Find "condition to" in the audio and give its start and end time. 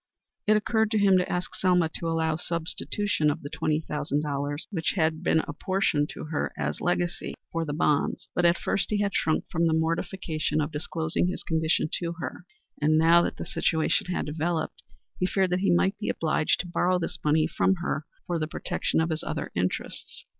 11.43-12.13